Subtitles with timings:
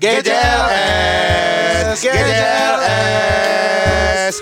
[0.00, 3.60] GJLS, GJLS.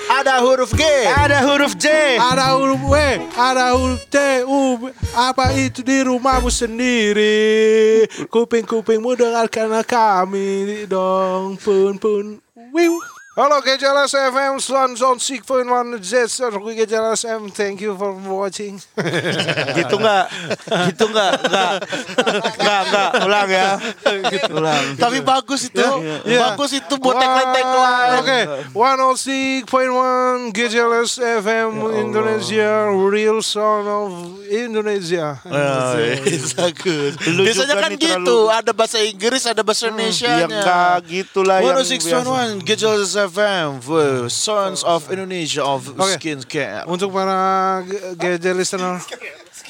[0.07, 0.87] Ada huruf G.
[1.11, 2.15] Ada huruf J.
[2.15, 2.95] Ada huruf W,
[3.35, 4.87] ada huruf T, U.
[5.19, 8.07] Apa itu di rumahmu sendiri?
[8.31, 12.39] Kuping-kupingmu dengarkan kami dong, pun pun.
[12.71, 13.18] Wiu.
[13.39, 17.55] Halo GJLS FM, Swan Zone Six Point One Z, GJLS FM.
[17.55, 18.83] Thank you for watching.
[19.79, 20.27] gitu nggak?
[20.91, 21.33] Gitu nggak?
[21.47, 21.73] Nggak.
[22.59, 23.11] Nggak, nggak.
[23.23, 23.79] Ulang ya.
[24.51, 24.85] Ulang.
[24.99, 25.87] Tapi bagus itu.
[26.27, 26.51] Iya.
[26.51, 28.19] Bagus itu buat tagline tagline.
[28.19, 28.39] Oke,
[28.75, 34.11] 106.1 GJLS FM Indonesia, real sound of
[34.51, 35.39] Indonesia.
[36.59, 37.15] Bagus.
[37.31, 40.97] Lu Biasanya juga kan nih gitu, terlalu- ada bahasa Inggris, ada bahasa Indonesia Ya nggak
[41.07, 42.27] gitu lah yang biasa.
[42.59, 46.17] 106.1 GJLS FM the Sons of Indonesia of Oke.
[46.17, 46.85] Skincare.
[46.85, 47.37] Untuk para
[47.85, 48.97] G- GJ listener,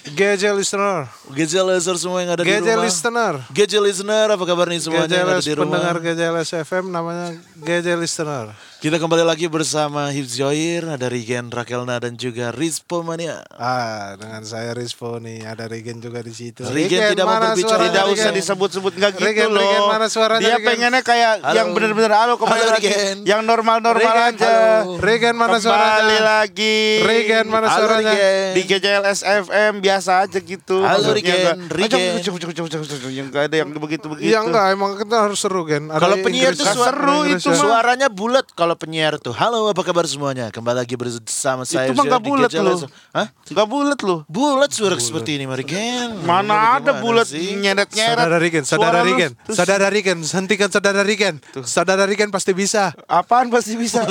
[0.09, 2.81] GJ listener, GJLS semua yang ada di rumah.
[2.81, 5.77] listener, GJ listener apa kabar nih semuanya yang ada di rumah?
[5.77, 8.55] pendengar GJLS FM namanya GJ listener.
[8.79, 14.47] Kita kembali lagi bersama Hibs Joir Ada Rigen, Rakelna dan juga Rizpo Mania Ah, dengan
[14.47, 16.63] saya Rispo nih, ada Regen juga di situ.
[16.63, 18.39] Regen tidak mau mana berbicara, Tidak usah Regen?
[18.39, 19.59] disebut-sebut nggak gitu Regen, loh.
[19.59, 20.69] Regen, mana suaranya, Dia Regen?
[20.71, 21.57] pengennya kayak Halo.
[21.59, 22.87] yang bener-bener halo kembali Halo, lagi.
[22.87, 23.17] Regen.
[23.27, 24.47] Yang normal-normal Regen, aja.
[24.47, 24.93] halo.
[25.03, 26.19] Regen mana Kembali suaranya?
[26.23, 26.79] lagi.
[27.03, 28.13] Regen mana Halo, suaranya?
[28.15, 28.47] Rigen.
[28.55, 30.77] Di GJLS FM biasa aja gitu.
[30.87, 34.23] Halo, cuk, cuk, Yang nggak ada yang begitu-begitu.
[34.23, 35.67] Iya enggak, emang kita harus seru.
[35.67, 37.51] Ada Kalau penyiar suara, seru itu.
[37.51, 42.05] Suaranya bulat kalau penyiar tuh Halo apa kabar semuanya Kembali lagi bersama saya Itu mah
[42.05, 42.89] di bulat loh.
[43.15, 43.31] Hah?
[43.31, 44.21] Nggak bulat loh.
[44.27, 48.19] Bulat suara seperti ini Mari Gen Mana ada bulat nyeret-nyeret.
[48.19, 51.35] Saudara Rigen, saudara Rigen, saudara Rigen, hentikan saudara Rigen.
[51.65, 52.93] Saudara Rigen pasti bisa.
[53.07, 54.05] Apaan pasti bisa.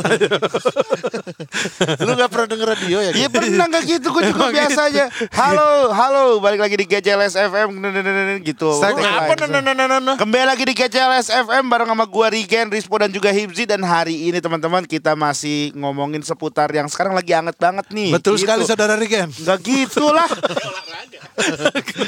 [2.05, 3.11] Lu gak pernah denger radio ya?
[3.15, 5.03] Iya pernah gak gitu, gue juga biasa aja.
[5.33, 7.69] Halo, halo, balik lagi di GJLS FM
[8.45, 8.69] gitu.
[8.79, 9.35] Apa
[10.17, 14.29] Kembali lagi di GCLS FM bareng sama gua Rigen, Rispo dan juga Hibzi dan hari
[14.29, 18.15] ini teman-teman kita masih ngomongin seputar yang sekarang lagi anget banget nih.
[18.15, 18.47] Betul Gitu.
[18.47, 19.27] sekali saudara Rigen.
[19.43, 20.29] Gak gitu lah.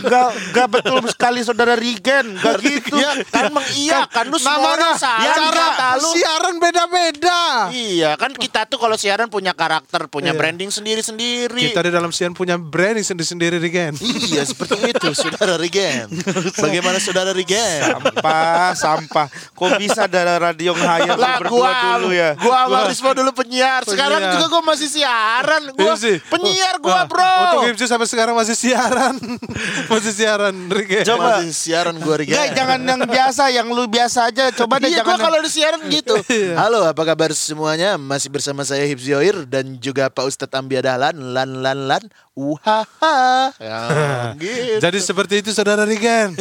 [0.07, 2.39] gak, gak betul sekali saudara Rigen.
[2.39, 2.95] Gak gitu.
[2.95, 7.41] Ya kan mengiyakan Lu semua orang salah ya, kata lu Siaran beda-beda.
[7.69, 10.39] Iya kan kita tuh kalau siaran punya karakter Punya Iya.
[10.39, 13.97] branding sendiri-sendiri Kita di dalam siaran punya branding sendiri-sendiri Rigen.
[13.99, 16.07] Iya seperti itu Saudara Rigen
[16.55, 17.81] Bagaimana Saudara Rigen?
[17.83, 19.27] Sampah, sampah.
[19.57, 22.28] Kok bisa dari radio Lah berdua gua dulu ya?
[22.35, 24.33] Gua sama Rispo dulu penyiar Sekarang Penyiar.
[24.35, 26.13] juga gua masih siaran Gua Hipsi.
[26.27, 29.15] penyiar Oh, gua ah, bro Untuk Hipsi sampai sekarang masih siaran.
[29.91, 31.03] masih siaran Rigen.
[31.03, 31.39] Coba.
[31.39, 34.43] Masih siaran gua Rigen Enggak, jangan yang biasa, yang lu biasa aja.
[34.51, 36.53] Coba deh Iya jangan gua kalau di siaran gitu Iya.
[36.57, 41.15] Halo apa kabar semuanya Masih bersama saya Hibs Yoir Dan juga Pak Ustadz Ambi Dahlan
[41.15, 42.03] Lan lan lan
[42.39, 43.79] Uhaha ya,
[44.39, 44.79] gitu.
[44.79, 46.39] Jadi seperti itu saudara Rigen.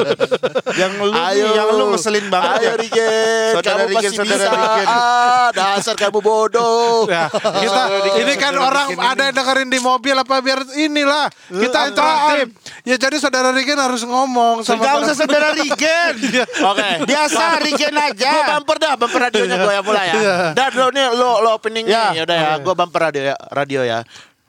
[0.80, 2.72] yang lu Ayo, yang lu ngeselin banget Ayo ya.
[2.78, 4.48] Rigen, Saudara kamu Rigen, saudara bisa.
[4.48, 4.86] Rigen.
[4.88, 7.04] Ah, dasar kamu bodoh.
[7.06, 7.82] Ya, kita
[8.16, 12.46] ini kan orang ada yang dengerin di mobil apa biar inilah kita interaktif.
[12.82, 16.14] Ya jadi saudara Rigen harus ngomong sama Enggak para- usah saudara Rigen.
[16.72, 16.88] Oke.
[17.04, 18.32] Biasa Rigen Gua aja.
[18.56, 20.14] bumper dah, bumper radionya gue yang mulai ya.
[20.14, 20.36] Iya.
[20.56, 22.10] Dan lo nih lo lo opening Ya.
[22.10, 22.52] nih, yaudah ya.
[22.58, 24.00] Gue bumper radio ya, radio ya.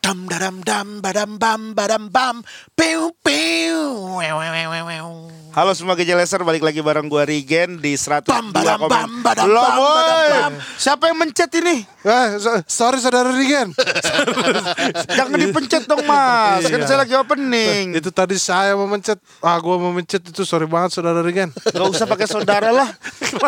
[0.09, 2.41] Dum da dum dum ba dum bum, ba dum bum,
[2.73, 4.17] Pew pew.
[5.59, 9.75] Halo semua gejeleser balik lagi bareng gua Rigen di 102 Bam, badam, bam, badam, bam,
[9.75, 9.91] boy.
[9.91, 10.53] badam, bam.
[10.79, 11.83] Siapa yang mencet ini?
[11.99, 13.75] Eh, so- sorry saudara Rigen.
[15.19, 16.63] Jangan dipencet dong mas.
[16.63, 16.87] Kan Iya.
[16.87, 17.91] saya lagi opening.
[17.99, 19.19] itu tadi saya mau mencet.
[19.43, 21.51] Ah, gua mau mencet itu sorry banget saudara Rigen.
[21.51, 22.95] Gak usah pakai saudara lah.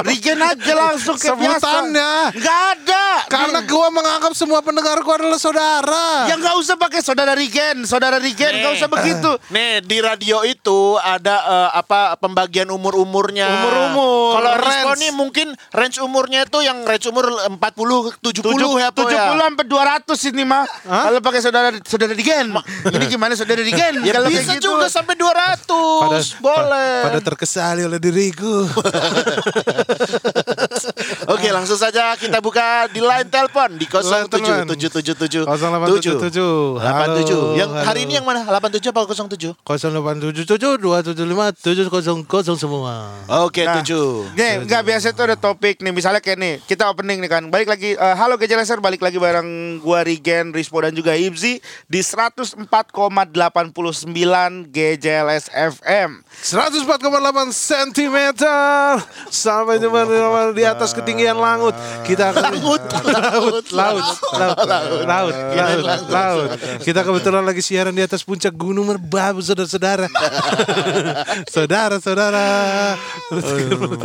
[0.04, 1.32] Rigen aja langsung biasa.
[1.32, 2.12] Sebutannya.
[2.36, 3.06] Gak ada.
[3.32, 6.28] Karena gua menganggap semua pendengar gua adalah saudara.
[6.28, 9.32] Ya nggak usah pakai saudara Rigen, saudara Rigen, nggak usah begitu.
[9.48, 13.48] Nih di radio itu ada eh, apa pembagian umur-umurnya.
[13.48, 14.68] Umur-umur, Kalau range.
[14.68, 17.60] Rispo nih mungkin range umurnya itu yang range umur 40
[18.22, 18.22] 70
[18.78, 19.26] ya Po tujuh ya.
[19.28, 20.64] puluh sampai dua ratus ini mah.
[20.82, 22.54] Kalau pakai saudara saudara Rigen,
[22.88, 23.94] ini gimana saudara Rigen?
[24.08, 24.74] Ya Kalau bisa kayak gitu.
[24.74, 25.68] juga sampai 200.
[26.40, 26.94] Boleh.
[27.04, 28.66] Pada terkesali oleh diriku.
[31.32, 34.68] Oke, langsung saja kita buka di line telepon di Line telepon.
[34.68, 36.76] 0777 0877.
[36.76, 36.82] 87.
[36.82, 38.44] Halo, Yang hari ini yang mana?
[38.44, 39.56] 87 apa 07?
[39.56, 43.16] 0877 275 700 semua.
[43.42, 44.28] Oke, Nah, 7.
[44.34, 45.92] Nih, enggak biasa tuh ada topik nih.
[45.92, 47.44] Misalnya kayak nih, kita opening nih kan.
[47.48, 49.48] Balik lagi eh, halo Gejeleser, balik lagi bareng
[49.80, 52.60] gua Rigen, Rispo dan juga Ibzi di 104,89
[54.68, 56.10] GJLS FM.
[56.42, 58.18] 104,8 cm
[59.30, 60.20] sampai jumpa di-
[60.54, 64.58] di atas ketinggian langit Kita laut, laut, laut, laut,
[65.06, 66.50] laut, laut, laut.
[66.82, 70.10] Kita kebetulan lagi siaran di atas puncak Gunung Merbabu, saudara-saudara.
[71.54, 72.48] Saudara-saudara.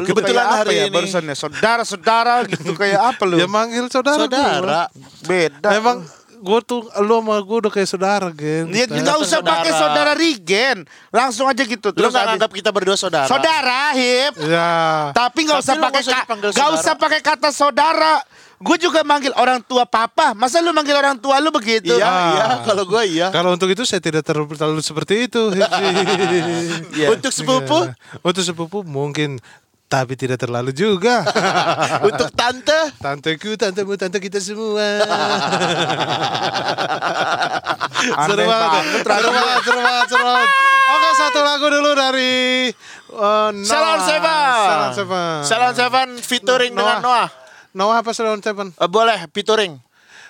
[0.04, 3.40] Kebetulan hari ya ini- barusan ya saudara-saudara gitu kayak apa lu?
[3.40, 4.26] Ya manggil saudara.
[4.26, 4.82] Saudara.
[5.24, 5.68] Beda.
[5.76, 6.04] Memang
[6.46, 8.70] gue tuh lu sama gue udah kayak saudara, Gen.
[8.70, 9.50] Dia nggak usah Saudara.
[9.58, 10.78] pakai saudara Rigen,
[11.10, 11.90] langsung aja gitu.
[11.90, 13.26] Lu Terus nggak habis- nganggap kita berdua saudara?
[13.26, 15.10] saudara hip, Ya.
[15.10, 16.02] tapi nggak usah pakai
[16.54, 18.22] nggak usah pakai kata saudara.
[18.56, 20.32] Gue juga manggil orang tua papa.
[20.32, 21.92] Masa lu manggil orang tua lu begitu?
[21.92, 22.24] Iya, Ah.
[22.32, 22.44] iya.
[22.64, 23.28] Kalau gue iya.
[23.28, 25.52] Kalau untuk itu saya tidak terlalu, seperti itu.
[26.96, 27.12] Iya.
[27.12, 27.92] Untuk sepupu, Ya.
[28.22, 29.36] Untuk sepupu mungkin
[29.86, 31.22] tapi tidak terlalu juga.
[32.08, 34.82] untuk tante, Tanteku, tantemu, tante kita semua.
[38.06, 40.50] seru Aneh banget, seru banget, seru banget, seru banget.
[40.86, 42.34] Oke, satu lagu dulu dari
[43.14, 43.66] uh, Noah.
[43.66, 44.54] Salon Seven.
[44.66, 45.34] Salon Seven.
[45.42, 47.28] Salon Seven featuring dengan Noah.
[47.74, 48.74] Noah apa Salon Seven?
[48.74, 49.78] Eh, boleh featuring.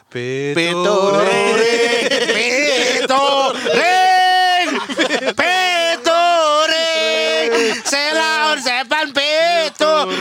[0.07, 0.55] Pituring.
[0.55, 1.55] Pituring,
[3.03, 4.69] pituring,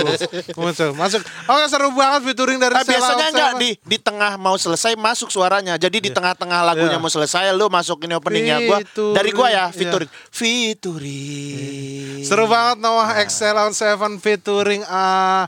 [0.55, 1.21] Masuk, masuk.
[1.23, 5.75] Oke, seru banget Pituring dari Ah, biasanya enggak di di tengah mau selesai masuk suaranya.
[5.79, 7.03] Jadi di tengah-tengah lagunya Iya.
[7.03, 8.79] mau selesai lu masukin openingnya gua.
[9.15, 9.75] Dari gua ya iya.
[9.75, 10.09] featuring.
[10.31, 12.23] Featuring.
[12.25, 15.47] Seru banget Noah Excel on Seven featuring uh,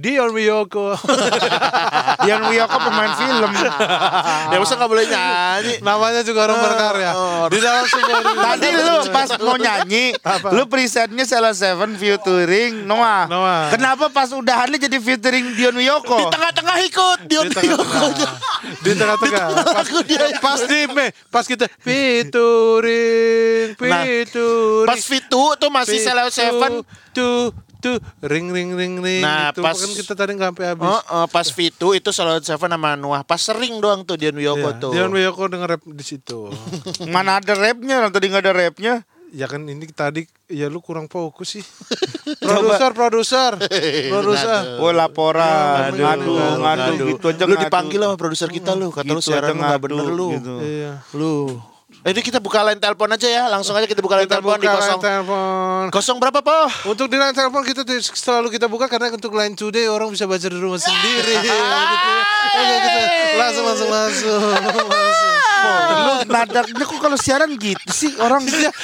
[0.00, 0.96] Dion Wiyoko.
[2.24, 3.52] Dian Wiyoko pemain film.
[4.48, 5.74] Ya masa nggak boleh nyanyi.
[5.84, 7.10] Namanya juga orang berkarya.
[7.52, 10.16] Di dalam sebuah Tadi lu pas mau nyanyi,
[10.50, 13.28] lu presetnya Salah Seven featuring Noah.
[13.28, 13.62] Noah.
[13.68, 16.32] Kenapa pas udahannya jadi featuring Dion Di Wiyoko?
[16.32, 18.32] tengah-tengah ikut Dion di tengah-tengah.
[18.80, 19.46] Di tengah-tengah.
[19.52, 19.86] Pas,
[20.40, 24.88] pas di me, pas kita featuring, Nah, featuring.
[24.88, 26.80] Pas Fitu tuh masih Salah Seven.
[27.12, 30.86] tuh tuh ring ring ring ring Nah, itu pas- kan kita tadi nggak sampai habis.
[30.86, 33.20] Oh, oh, pas Fitu itu Salah Seven sama Noah.
[33.20, 34.92] Pas sering doang tuh Dion Wiyoko Iya, tuh.
[34.92, 36.46] Dion Wiyoko denger rap di situ.
[37.12, 38.06] Mana ada rapnya?
[38.06, 38.94] Tadi nggak ada rapnya.
[39.28, 41.64] Ya kan ini tadi ya lu kurang fokus sih.
[42.38, 43.52] produser, produser,
[44.06, 44.76] produser.
[44.76, 47.64] Oh laporan, Ngadu, ngadu, ngadu, ngadu, Aduh, gitu aja lu ngadu.
[47.64, 50.26] dipanggil sama produser kita lu, kata lu Gitu siaran lu nggak ngadu, bener lu.
[50.32, 50.54] gitu.
[50.60, 50.92] Iya.
[51.14, 51.34] Lu.
[52.02, 54.66] Eh, Ini kita buka line telepon aja ya, langsung aja kita buka line telepon di
[54.66, 54.98] kosong.
[54.98, 55.82] telepon.
[55.94, 56.90] Kosong berapa, Po?
[56.90, 60.26] Untuk di line telepon kita tuh selalu kita buka karena untuk line today orang bisa
[60.26, 61.38] baca di rumah sendiri.
[62.58, 63.38] Oke.
[63.38, 64.42] Langsung langsung langsung.
[64.42, 65.31] langsung.
[65.62, 68.42] Lu nadanya kok kalau siaran gitu sih orang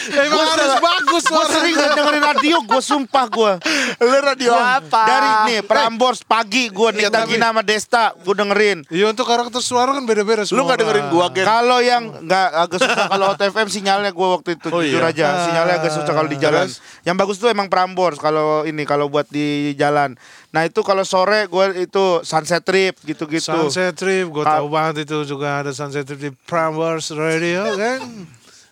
[0.09, 3.53] Emang harus bagus Gue sering gak dengerin radio, gue sumpah gue
[3.99, 5.03] Lu radio apa?
[5.03, 9.25] Dari nih, Prambors pagi gue Iya, Nita tapi- Gina sama Desta, gue dengerin Iya untuk
[9.25, 11.45] karakter suara kan beda-beda Lu semua nggak dengerin gua, Gen?
[11.45, 15.11] Kalau yang nggak agak susah kalau Hot FM sinyalnya gue waktu itu Oh, jujur iya?
[15.11, 16.67] aja sinyalnya agak susah kalau di jalan.
[17.03, 20.15] Yang bagus tuh emang Prambors kalau ini kalau buat di jalan.
[20.49, 23.45] Nah itu kalau sore gue itu Sunset Trip gitu-gitu.
[23.45, 26.68] Sunset Trip, gue Ka- tahu banget itu juga ada Sunset Trip di Prambors
[27.15, 28.01] Radio kan.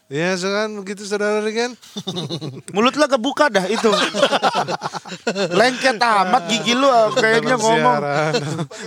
[0.07, 1.75] Ya kan begitu saudara kan.
[2.71, 3.91] Mulut lo kebuka dah itu.
[5.51, 7.95] Lengket amat gigi lu ah, kayaknya ngomong.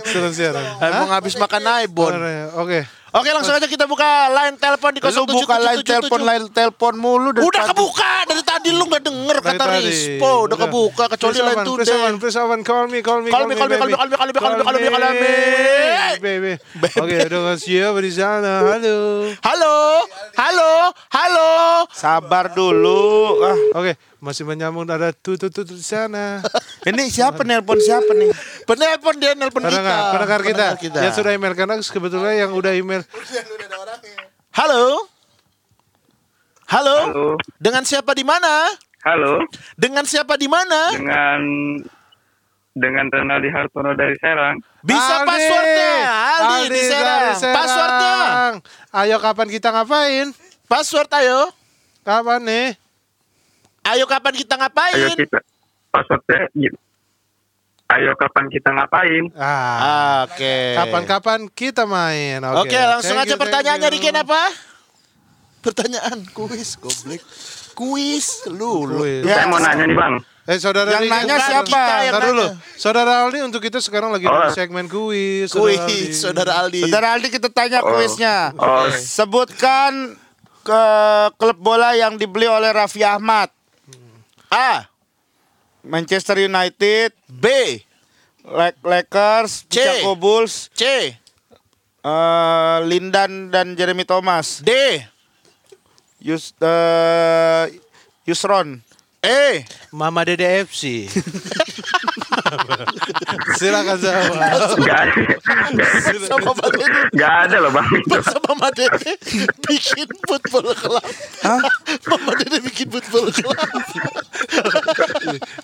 [0.08, 0.64] Sudah siaran.
[0.80, 2.16] Emang habis makan Aibon.
[2.56, 2.88] Oke.
[3.10, 7.34] Oke, langsung aja kita buka line telepon di Lu buka line telepon, line telepon mulu
[7.34, 9.82] dari Udah kebuka dari tadi lu nggak denger kata.
[9.82, 12.14] Rispo, udah kebuka kecuali line today.
[12.22, 14.38] Please call me, call me, Call me, call me, call me, call me, call me,
[14.38, 15.69] call me, call me,
[16.20, 16.32] me.
[16.38, 16.52] baby.
[17.00, 18.60] Oke, dengan siapa di sana?
[18.62, 18.96] Halo.
[19.40, 19.74] Halo,
[20.36, 20.72] halo,
[21.10, 21.50] halo.
[21.90, 23.40] Sabar dulu.
[23.40, 26.44] Ah, Oke, masih menyambung ada tutut di sana.
[26.88, 28.30] ini siapa nelpon siapa nih?
[28.64, 29.72] Penelpon dia nelpon kita.
[29.72, 30.66] Pendengar, pendengar kita.
[30.76, 33.02] Pendengar Yang sudah email karena kebetulan yang udah email.
[34.54, 35.08] Halo.
[36.70, 36.94] Halo.
[37.10, 37.26] Halo,
[37.58, 38.70] Dengan siapa di mana?
[39.02, 39.42] halo,
[39.74, 40.92] Dengan siapa di mana?
[40.94, 41.40] dengan
[42.70, 44.56] dengan Renaldi Hartono dari Serang.
[44.80, 45.26] Bisa Aldi.
[45.26, 45.94] passwordnya.
[46.38, 47.22] Aldi, di dari Serang.
[47.34, 47.56] Serang.
[47.56, 48.18] Passwordnya.
[48.92, 50.26] Ayo kapan kita ngapain?
[50.64, 51.40] Password ayo.
[52.00, 52.68] Kapan nih?
[53.82, 55.16] Ayo kapan kita Ayo ngapain?
[55.16, 55.38] kita
[55.90, 56.40] passwordnya.
[56.52, 56.78] gi-
[57.90, 59.24] Ayo kapan kita ngapain?
[59.34, 60.78] Ah, Oke.
[60.78, 62.38] kapan-kapan kita main.
[62.54, 63.94] Oke, langsung Thank aja you, pertanyaannya you.
[63.98, 64.42] Riken apa?
[65.58, 67.18] Pertanyaan kuis goblok.
[67.74, 69.02] Kuis lu lu.
[69.02, 69.26] Kuis.
[69.26, 70.14] Saya mau nanya nih bang.
[70.42, 71.68] Eh saudara Yang nanya bukan siapa?
[71.68, 72.30] kita yang Ntar nanya.
[72.30, 72.46] dulu.
[72.48, 72.74] nanya.
[72.74, 74.34] Saudara Aldi untuk kita sekarang lagi Oh.
[74.34, 75.48] di segmen kuis.
[75.48, 76.00] Saudara Aldi.
[76.00, 76.80] Kuis, saudara Aldi.
[76.82, 77.90] Saudara Aldi kita tanya Oh.
[77.90, 78.36] kuisnya.
[78.54, 78.88] Oh.
[78.90, 80.16] Sebutkan
[80.60, 80.82] ke
[81.34, 83.52] klub bola yang dibeli oleh Raffi Ahmad.
[84.48, 84.90] A,
[85.80, 87.46] Manchester United, B,
[88.42, 89.78] La- Lakers, C.
[89.78, 91.14] Chicago Bulls, C,
[92.02, 94.74] eh, Lindan dan Jeremy Thomas, D,
[96.18, 97.70] Yus, eh,
[98.24, 98.82] Yusron,
[99.22, 101.08] Eh, Mama Dede FC.
[103.60, 104.20] Silakan sama
[106.40, 107.00] Mama Dede.
[107.14, 107.88] Nggak ada loh bang.
[108.48, 109.12] Mama Dede
[109.68, 111.04] bikin football club.
[112.08, 113.58] Mama Dede bikin football club.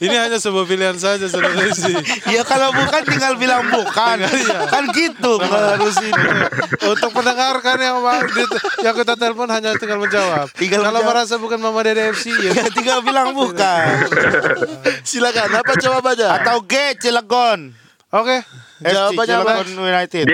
[0.00, 1.96] Ini hanya sebuah pilihan saja saudara sih.
[2.30, 4.16] Ya kalau bukan tinggal bilang bukan.
[4.70, 6.22] kan gitu harus ini.
[6.86, 7.96] Untuk pendengarkan yang
[8.84, 10.46] yang kita telepon hanya tinggal menjawab.
[10.54, 11.16] Tinggal Kalau menjawab.
[11.16, 12.52] merasa bukan Mama Dede FC ya.
[12.52, 13.86] Ya tinggal bilang bukan.
[15.08, 16.28] Silakan, apa jawabannya?
[16.42, 17.72] Atau G Cilegon.
[18.12, 18.42] Oke.
[18.80, 19.52] Jawabannya apa?
[19.62, 20.24] Cilegon United.
[20.24, 20.32] J.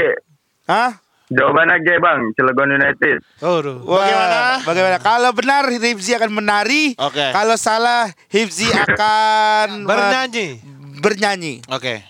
[0.69, 0.91] Hah?
[1.33, 2.21] Jawabannya G bang.
[2.37, 3.17] Cilegon United.
[3.41, 3.77] Oh, duh.
[3.81, 4.39] Bagaimana?
[4.63, 4.97] Bagaimana?
[5.01, 6.93] Kalau benar Hipzi akan menari.
[7.01, 7.33] Oke.
[7.33, 10.61] Kalau salah Hipzi akan Bernyanyi.
[11.01, 11.55] bernyanyi.
[11.73, 12.05] Oke.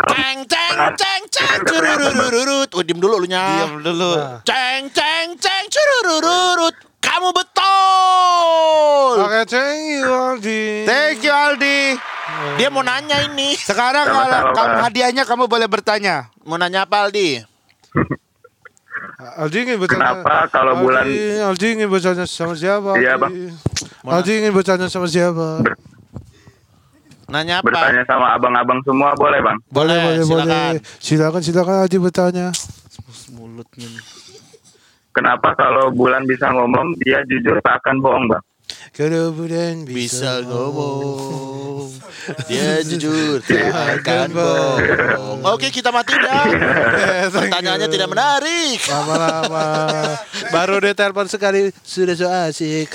[0.00, 2.72] Ceng ceng ceng ceng cururururut.
[2.72, 3.68] Oh, diem dulu lu nya.
[3.68, 4.16] Diam dulu.
[4.16, 4.40] Nah.
[4.48, 6.72] Ceng ceng ceng cururururut.
[7.04, 9.12] Kamu betul.
[9.20, 10.62] Oke, thank you Aldi.
[10.88, 12.00] Thank you Aldi.
[12.56, 13.56] Dia mau nanya ini.
[13.56, 16.28] Sekarang kalau kamu hadiahnya kamu boleh bertanya.
[16.44, 17.40] Mau nanya apa Aldi?
[19.40, 20.24] Aldi ingin bertanya.
[20.24, 21.08] Kenapa kalau Aldi, bulan-
[21.52, 22.96] Aldi ingin bertanya sama siapa?
[22.96, 23.52] Iya, Aldi?
[24.00, 24.12] Bang.
[24.16, 25.60] Aldi ingin bertanya sama siapa?
[27.28, 27.68] Nanya apa?
[27.68, 29.58] Bertanya sama abang-abang semua boleh bang.
[29.70, 30.48] Boleh, boleh, silakan.
[30.48, 30.80] boleh.
[30.98, 32.46] Silakan, silakan Aldi bertanya.
[33.36, 33.88] Mulutnya.
[35.10, 38.42] Kenapa kalau bulan bisa ngomong dia jujur tak akan bohong bang?
[38.90, 41.88] Kalau bulan Bisa ngomong.
[42.46, 45.40] Dia jujur tak akan bohong.
[45.56, 46.46] Oke, kita mati dah.
[47.32, 48.78] Pertanyaannya tidak menarik.
[48.86, 49.66] Lama-lama.
[50.52, 52.92] Baru dia telepon sekali sudah so asik.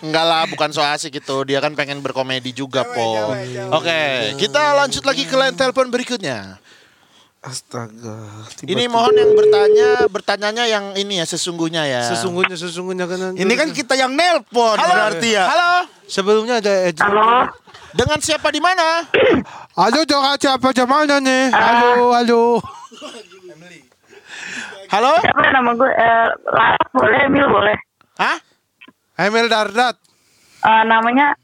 [0.00, 1.36] Enggak lah, bukan so asik itu.
[1.44, 3.36] Dia kan pengen berkomedi juga, Po.
[3.76, 6.56] Oke, kita lanjut lagi ke line telepon berikutnya.
[7.44, 8.16] Astaga.
[8.64, 12.00] Ini mohon yang bertanya, bertanyanya yang ini ya sesungguhnya ya.
[12.08, 13.36] Sesungguhnya, sesungguhnya kan.
[13.36, 15.44] Ini kan kita yang nelpon Halo, berarti ya.
[15.44, 15.72] Halo,
[16.08, 16.96] Sebelumnya ada Ed.
[17.04, 17.52] Halo.
[17.92, 19.04] dengan siapa di mana?
[19.80, 21.52] Halo, jangan siapa mana nih?
[21.52, 22.44] Halo, halo.
[24.94, 25.12] Halo?
[25.20, 25.90] Siapa nama gue?
[25.90, 27.76] Eh, Laras boleh, Emil boleh.
[28.16, 28.40] Hah?
[29.20, 30.00] Emil Dardat.
[30.64, 31.36] Eh, namanya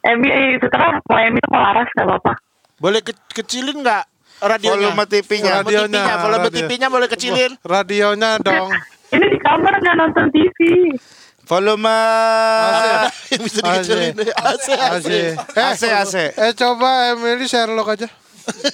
[0.00, 2.32] Emil, sekarang mau Emil mau Laras gak apa-apa.
[2.80, 4.06] Boleh ke- kecilin nggak
[4.40, 4.90] radionya?
[4.94, 5.52] Volume TV-nya.
[5.52, 6.58] Volume Radionya, TV-nya, volume radio.
[6.58, 7.52] TV-nya boleh kecilin.
[7.62, 8.68] Radionya dong.
[9.14, 10.58] Ini di kamar nggak nonton TV.
[11.48, 11.96] Volume
[13.32, 14.14] yang bisa dikecilin.
[14.20, 15.08] AC, AC.
[15.08, 15.10] AC.
[15.56, 16.14] AC AC.
[16.36, 18.08] Eh coba Emily Sherlock aja.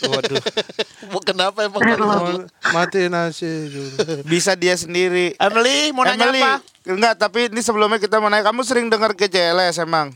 [0.07, 0.43] Waduh.
[1.23, 1.83] Kenapa emang?
[2.75, 3.41] Matiin AC
[3.71, 3.91] dulu.
[4.27, 5.35] Bisa dia sendiri.
[5.39, 6.63] Emily mau nanya Emily, apa?
[6.87, 10.15] enggak, tapi ini sebelumnya kita mau nanya, kamu sering dengar GJLS emang?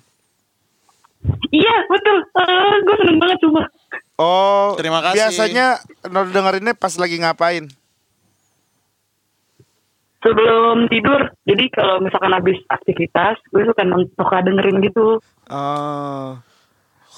[1.50, 2.18] Iya betul.
[2.22, 3.62] Eh, gue seneng banget cuma.
[4.18, 5.30] Oh, Terima kasih.
[5.30, 5.66] Biasanya
[6.10, 7.70] no- dengerinnya pas lagi ngapain?
[10.18, 13.86] Sebelum tidur, jadi kalau misalkan habis aktivitas, gue suka
[14.18, 15.22] suka dengerin gitu.
[15.46, 16.34] Oh.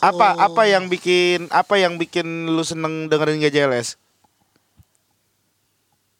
[0.01, 3.97] Apa apa yang bikin apa yang bikin lu seneng dengerin GJLS?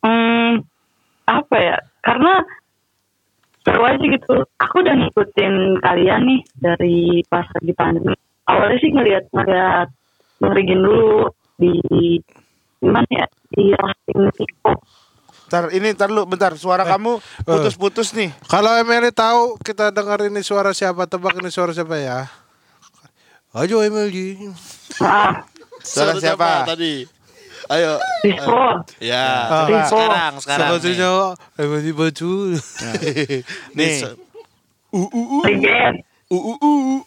[0.01, 0.65] Hmm,
[1.29, 1.77] apa ya?
[2.01, 2.41] Karena
[3.61, 4.49] seru aja gitu.
[4.57, 8.17] Aku udah ngikutin kalian nih dari pas lagi pandemi.
[8.49, 9.89] Awalnya sih ngeliat ngeliat
[10.41, 11.73] dengerin dulu di
[12.81, 14.79] gimana ya di hosting TikTok.
[15.51, 18.31] Ntar ini ntar lu bentar suara kamu putus-putus nih.
[18.47, 22.25] Kalau Emily tahu kita dengar ini suara siapa, tebak ini suara siapa ya?
[23.51, 24.39] Ayo Emily.
[24.97, 25.43] Maaf,
[25.83, 26.65] Suara siapa?
[26.65, 27.03] tadi?
[27.67, 27.99] Ayo.
[28.23, 28.95] Discord.
[29.03, 29.87] Ya, Ah.
[29.87, 30.69] sekarang, sekarang.
[30.71, 30.79] nih.
[30.79, 31.11] Sepertinya
[31.59, 32.33] Emily baju.
[33.75, 33.97] Nih.
[35.45, 35.95] Regen,
[36.31, 37.03] Uh, uh, uh.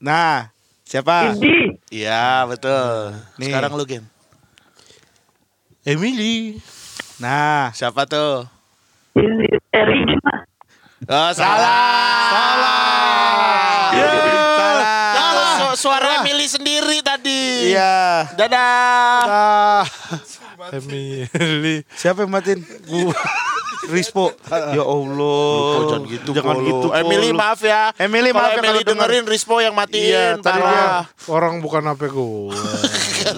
[0.00, 0.48] Nah,
[0.88, 1.36] siapa?
[1.36, 3.16] Iji, Iya, betul.
[3.40, 3.48] Nih.
[3.48, 4.04] Sekarang lu, Gen.
[5.80, 6.60] Emily.
[7.16, 8.44] Nah, Siapa tuh?
[9.16, 9.24] Eh,
[9.72, 10.44] Regen mas.
[11.08, 12.28] Oh, salah.
[12.28, 13.88] Salah.
[13.96, 14.08] Ya,
[15.16, 15.56] Salah.
[15.72, 17.72] Su- suara Emily sendiri tadi.
[17.72, 18.28] iya.
[18.36, 19.20] Dadah.
[19.24, 19.84] Ah.
[20.68, 21.24] Emily.
[21.96, 22.60] Siapa yang matiin?
[22.84, 23.16] Gua.
[23.86, 24.34] Rispo.
[24.50, 25.62] Ya Allah.
[25.78, 26.30] Oh, jangan gitu.
[26.34, 26.66] Jangan Kolo.
[26.66, 26.88] gitu.
[26.90, 27.38] Emily Kolo.
[27.38, 27.82] maaf ya.
[28.00, 29.06] Emily, maaf ya Emily kalau denger.
[29.06, 30.10] dengerin Rispo yang matiin.
[30.10, 32.54] Iya, tadi dia Orang bukan HP gua.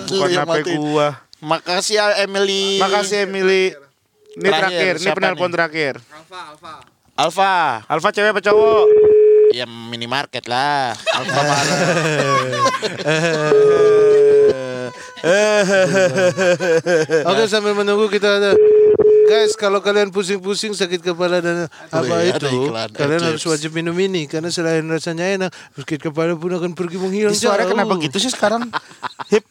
[0.08, 1.08] Bukan HP gua.
[1.38, 2.80] Makasih ya Emily.
[2.80, 3.76] Makasih Emily.
[4.38, 5.94] Ini Terakhir, ini penelpon terakhir.
[7.18, 7.82] Alfa.
[7.90, 8.84] Alfa cewek apa cowok?
[9.50, 10.94] Ya minimarket lah.
[10.94, 11.74] Alfa mana?
[17.26, 18.54] Oke sambil menunggu kita ada
[19.28, 23.92] Guys, kalau kalian pusing-pusing sakit kepala dan apa iya, itu, iklan, kalian harus wajib minum
[24.00, 27.76] ini karena selain rasanya enak, sakit kepala pun akan pergi menghilang Ini suara jauh.
[27.76, 28.72] kenapa gitu sih sekarang?
[29.32, 29.44] Hip.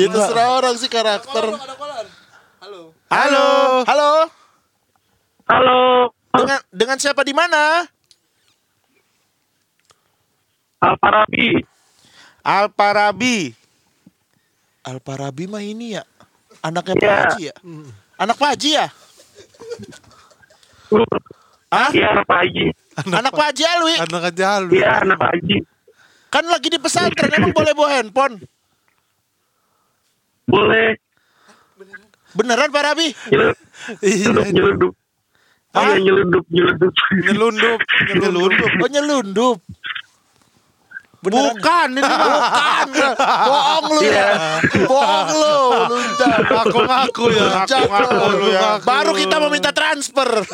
[0.00, 1.44] Itu serah orang sih karakter.
[3.12, 3.84] Halo.
[3.84, 4.12] Halo.
[5.46, 7.84] Halo, Dengar dengan dengan siapa di mana?
[10.80, 11.60] Alfarabi.
[12.40, 13.52] Alparabi.
[14.88, 16.02] Alparabi mah ini ya.
[16.64, 17.14] Anaknya Pak Iya.
[17.14, 17.54] Haji ya?
[18.16, 18.86] Anak Pak Haji ya?
[21.68, 21.90] Ah?
[21.92, 22.64] Iya, anak Pak Haji.
[23.12, 23.94] Anak Pak Haji Alwi.
[24.00, 24.70] Anak aja lu.
[24.72, 25.56] Iya, anak Pak Haji.
[26.32, 28.40] Kan lagi di pesantren emang boleh bawa handphone.
[30.48, 30.96] Boleh.
[32.32, 33.08] Beneran Pak Rabi?
[33.28, 33.56] Nyelundup,
[34.00, 34.28] Iya.
[34.52, 34.92] nyelundup.
[35.76, 36.92] Oh, iya, nyelundup, nyelundup.
[37.12, 37.80] Nyelundup,
[38.16, 38.70] nyelundup.
[38.80, 39.58] Oh nyelundup.
[41.26, 41.58] Beneran?
[41.58, 42.02] Bukan ini.
[42.06, 42.86] Bukan.
[43.18, 44.30] Bohong lu ya.
[44.86, 45.58] Bohong lu.
[45.90, 46.38] Lu Jack.
[46.46, 47.46] Ngaku-ngaku ya.
[47.66, 48.78] Ngaku- ngaku lu ya.
[48.86, 50.30] Baru kita meminta transfer.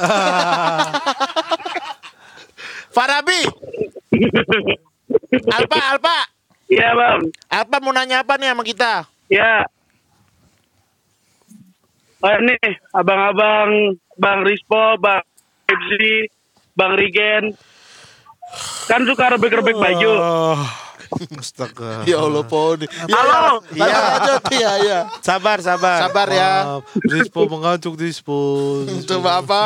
[2.97, 3.41] Farabi.
[5.53, 6.19] Alpa, Alpa.
[6.73, 7.21] Iya, Bang.
[7.53, 9.05] Alpa mau nanya apa nih sama kita?
[9.29, 9.69] Ya.
[12.23, 12.57] Oh, ini
[12.97, 15.21] abang-abang Bang Rispo, Bang
[15.69, 16.33] Febzi,
[16.73, 17.53] Bang Rigen.
[18.89, 20.11] Kan suka rebek-rebek baju.
[20.21, 20.61] Oh.
[21.37, 22.09] Astaga.
[22.09, 22.81] Ya Allah, Pon.
[22.89, 23.61] Halo.
[23.77, 24.99] Iya, aja tuh ya, ya.
[25.21, 26.09] Sabar, sabar.
[26.09, 26.81] Sabar ya.
[27.05, 28.81] Dispo mengantuk dispo.
[29.05, 29.63] Coba apa?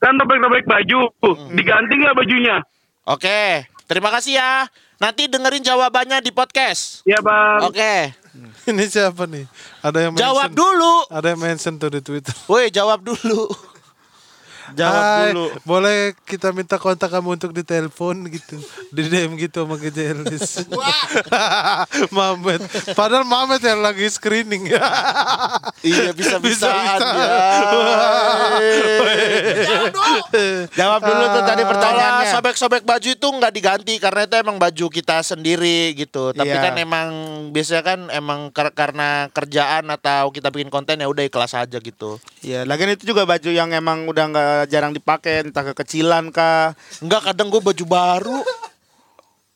[0.00, 1.00] Kan rebek-rebek baju.
[1.56, 2.56] Diganti nggak bajunya?
[3.08, 4.68] Oke, terima kasih ya.
[5.00, 7.00] Nanti dengerin jawabannya di podcast.
[7.08, 7.64] Iya, Bang.
[7.64, 8.12] Oke,
[8.70, 9.44] Ini siapa nih?
[9.82, 10.94] Ada yang mention, jawab dulu.
[11.10, 12.34] Ada yang mention tuh di Twitter.
[12.46, 13.50] Woi, jawab dulu.
[14.72, 15.44] Jawab Hai, dulu.
[15.62, 18.56] Boleh kita minta kontak kamu untuk ditelepon gitu.
[18.88, 20.62] Di DM gitu sama Gejelis.
[22.14, 22.62] Mamet.
[22.92, 24.70] Padahal Mamet yang lagi screening.
[25.80, 27.08] Iya, bisa-bisaan Bisa-bisa.
[27.16, 27.40] ya.
[30.70, 32.30] Jawab dulu tuh tadi Kalau pertanyaannya.
[32.30, 36.32] sobek-sobek baju itu nggak diganti karena itu emang baju kita sendiri gitu.
[36.32, 36.60] Tapi Iya.
[36.60, 37.08] kan emang
[37.50, 42.20] biasanya kan emang kar- karena kerjaan atau kita bikin konten ya udah ikhlas aja gitu.
[42.40, 46.74] Iya, lagian itu juga baju yang emang udah nggak jarang dipakai, entah kekecilan kah.
[46.98, 48.40] Enggak kadang gue baju baru.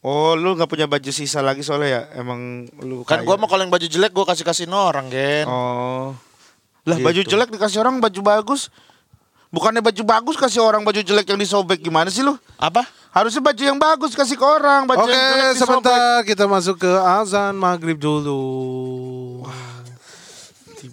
[0.01, 2.21] Oh, lu nggak punya baju sisa lagi soalnya ya?
[2.21, 2.39] Emang
[2.79, 3.27] lu Kan kaya.
[3.27, 5.49] gue mau kalau yang baju jelek gue kasih kasihin orang, Gen.
[5.49, 6.13] Oh.
[6.85, 7.07] Lah Gitu.
[7.09, 8.69] baju jelek dikasih orang baju bagus.
[9.49, 12.37] Bukannya baju bagus kasih orang baju jelek yang disobek gimana sih lu?
[12.59, 12.85] Apa?
[13.11, 15.63] Harusnya baju yang bagus kasih ke orang, baju Oke, yang jelek disobek.
[15.63, 18.43] sebentar kita masuk ke azan maghrib dulu.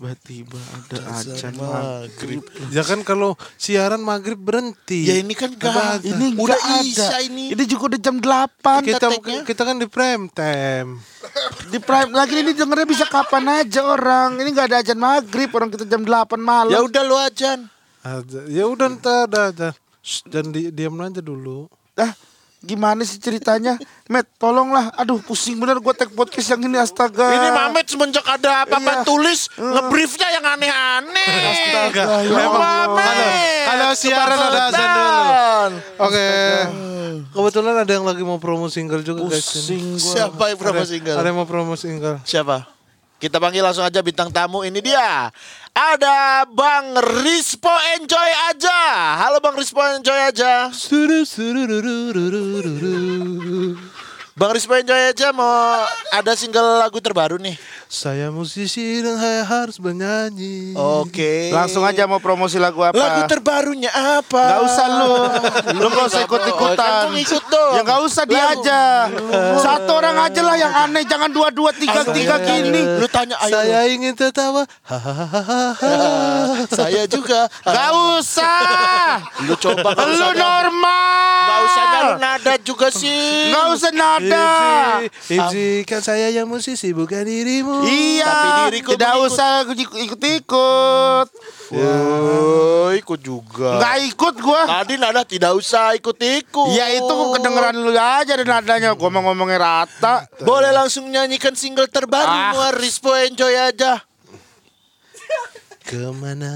[0.01, 2.41] Tiba-tiba ada Azan ajan maghrib.
[2.41, 2.73] maghrib.
[2.73, 5.05] Ya kan kalau siaran maghrib berhenti.
[5.05, 7.21] Ya ini kan gak Ini udah nggak ada.
[7.21, 7.53] Ini.
[7.53, 9.07] Ini juga udah jam 8 kita
[9.45, 10.97] kita kan di prime time.
[11.69, 14.41] Di prime lagi ini dengernya bisa kapan aja orang.
[14.41, 16.73] Ini nggak ada ajan maghrib, orang kita jam 8 malam.
[16.73, 17.69] Ya udah lu ajan.
[18.01, 19.69] Ada- Ya udah ntar ada ada.
[20.25, 21.69] Dan di, diam aja dulu.
[21.93, 22.17] Ah,
[22.61, 23.75] gimana sih ceritanya?
[24.05, 24.93] Met, tolonglah.
[24.95, 27.31] Aduh, pusing bener gue tag podcast yang ini astaga.
[27.31, 29.03] Ini Mamet semenjak ada apa-apa Iya.
[29.03, 31.29] tulis ngebriefnya yang aneh-aneh.
[31.47, 33.65] Astaga, Ya memang Mamet.
[33.65, 35.13] kalau- siaran ada azan dulu.
[35.99, 36.27] Oke.
[37.31, 39.39] Kebetulan ada yang lagi mau promo single juga guys.
[39.39, 39.51] ini.
[39.55, 40.11] Pusing gua.
[40.11, 41.17] Siapa yang promo Ada- single?
[41.17, 42.17] Ada yang mau promo single.
[42.23, 42.57] Siapa?
[43.21, 45.29] Kita panggil langsung aja bintang tamu ini dia.
[45.77, 48.81] Ada Bang Rispo Enjoy aja.
[49.21, 50.73] Halo Bang Rispo Enjoy aja.
[54.33, 57.53] Bang Rispo Enjoy aja mau ada single lagu terbaru nih.
[57.91, 60.71] Saya musisi dan saya harus bernyanyi.
[60.79, 61.51] Oke.
[61.51, 62.95] Langsung aja mau promosi lagu apa?
[62.95, 64.39] Lagu terbarunya apa?
[64.47, 65.13] Gak usah lu
[65.75, 67.73] Lu gak usah ikut-ikutan Kan ikut dong.
[67.75, 68.63] Ya gak usah dia Lagu.
[68.63, 68.81] aja
[69.59, 73.59] Satu orang aja lah yang aneh Jangan dua-dua tiga-tiga Saya- gini Lu tanya ayo.
[73.59, 74.63] Saya ingin tertawa.
[74.87, 75.59] Hahaha.
[76.71, 77.51] saya juga.
[77.59, 81.40] Gak usah Lu coba Lu normal
[82.01, 83.49] nggak nada juga sih.
[83.49, 84.47] Gak usah nada
[85.01, 87.83] Ipsi, Ipsi, kan saya yang musisi bukan dirimu.
[87.83, 89.29] Iya Tapi diriku Tidak mengikut.
[89.29, 89.51] usah
[90.01, 91.27] ikut-ikut
[91.71, 93.79] Woi, ikut juga.
[93.79, 96.73] Gak ikut gua Tadi nada tidak usah ikut-ikut.
[96.73, 101.87] Ya itu kedengeran lu aja ada nadanya Gua mau ngomongnya rata Boleh langsung nyanyikan single
[101.87, 102.51] terbaru Ah.
[102.51, 104.03] Muar Rispo enjoy aja.
[105.81, 106.51] Ke mana?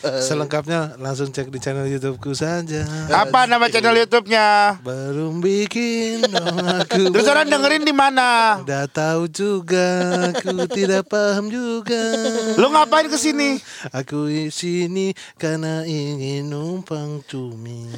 [0.00, 2.88] Selengkapnya langsung cek di channel YouTubeku saja.
[3.12, 4.80] Apa nama channel YouTube-nya?
[4.80, 7.08] Baru bikin dong aku.
[7.12, 8.60] Terus orang dengerin di mana?
[8.64, 12.00] Udah tahu juga, aku tidak paham juga.
[12.56, 13.60] Lu ngapain ke sini?
[13.92, 17.92] Aku di sini karena ingin numpang cumi.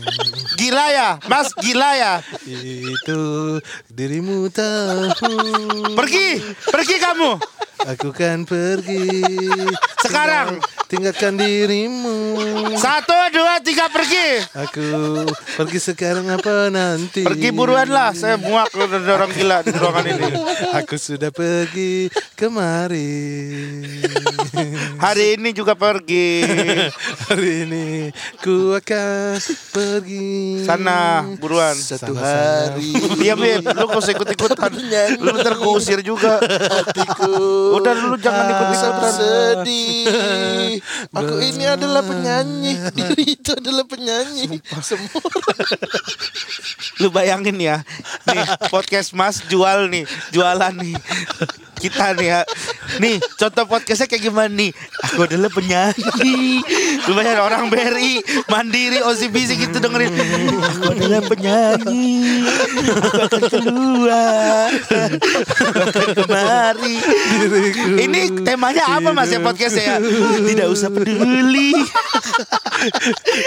[0.59, 2.15] Gila ya, Mas gila ya.
[2.51, 3.63] Itu
[3.95, 5.15] dirimu tahu.
[5.95, 6.29] Pergi,
[6.67, 7.39] pergi kamu.
[7.95, 9.07] Aku kan pergi
[10.03, 10.59] Sekarang.
[10.93, 12.37] Tinggalkan dirimu
[12.77, 14.45] Satu, dua, tiga, pergi.
[14.53, 15.25] Aku
[15.57, 18.13] pergi sekarang apa nanti Pergi buruan lah.
[18.13, 20.29] Saya muak udah ada orang gila di ruangan ini.
[20.77, 23.09] Aku sudah pergi kemari
[25.01, 26.45] Hari ini juga pergi.
[27.33, 28.13] Hari ini
[28.45, 29.41] ku akan
[29.73, 31.73] pergi Sana, buruan.
[31.73, 33.65] Satu hari Diam, Bim.
[33.65, 34.77] Lu usah ikut-ikutan.
[35.25, 36.37] Lu ntar usir juga.
[36.45, 39.13] hatiku Udah lu jangan ikut-ikutan.
[39.17, 40.82] sedih.
[41.13, 42.75] Aku ini adalah penyanyi.
[42.93, 44.59] Diri itu adalah penyanyi.
[44.83, 45.23] Semua
[47.01, 47.87] Lu bayangin ya.
[48.29, 50.05] Nih, podcast Mas jual nih.
[50.35, 50.97] Jualan nih.
[51.83, 52.47] Kita nih ya.
[53.03, 54.71] Nih, contoh podcastnya kayak gimana nih?
[55.11, 56.63] Aku adalah penyanyi.
[57.11, 60.15] Lu bayangin orang BRI, Mandiri, OCBC gitu dengerin.
[60.63, 62.47] Aku adalah penyanyi.
[62.87, 64.71] Aku akan keluar.
[64.71, 65.27] Aku.
[67.99, 69.99] Ini temanya apa mas ya podcastnya ya?
[70.39, 71.75] Tidak usah peduli.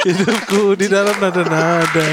[0.04, 2.08] Hidupku di dalam nada-nada